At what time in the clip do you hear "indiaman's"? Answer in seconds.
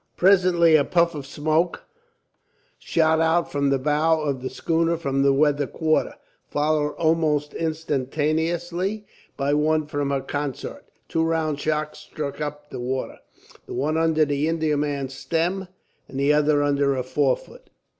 14.47-15.13